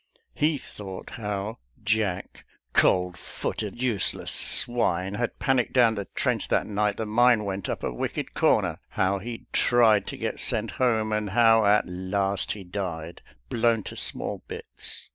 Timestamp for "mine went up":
7.05-7.83